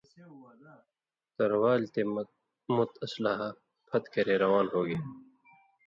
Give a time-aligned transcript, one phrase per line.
[1.37, 2.01] تروالیۡ تے
[2.75, 3.49] مُت اسلحہ
[3.87, 4.99] پھت کرے روان ہُوگے؛